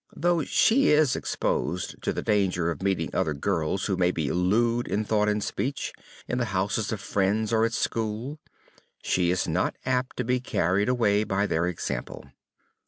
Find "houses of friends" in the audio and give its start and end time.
6.57-7.53